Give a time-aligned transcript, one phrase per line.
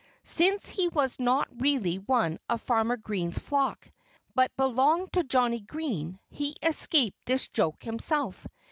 [0.23, 3.87] Since he was not really one of Farmer Green's flock,
[4.33, 8.47] but belonged to Johnnie Green, he escaped this joke himself.